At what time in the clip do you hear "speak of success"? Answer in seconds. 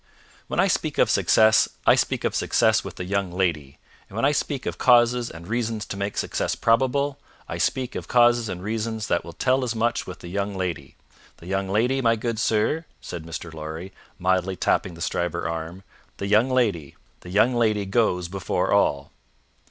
0.65-1.69, 1.93-2.83